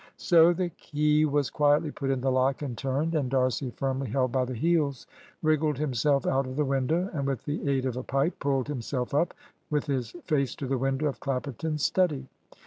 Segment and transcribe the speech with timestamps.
[0.17, 4.31] So the key was quietly put in the lock and turned; and D'Arcy, firmly held
[4.31, 5.05] by the heels,
[5.43, 9.13] wriggled himself out of the window, and, with the aid of a pipe, pulled himself
[9.13, 9.35] up,
[9.69, 12.25] with his face to the window of Clapperton's study.